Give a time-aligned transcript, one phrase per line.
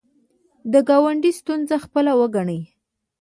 [0.71, 2.61] د ګاونډي ستونزه خپله وګڼئ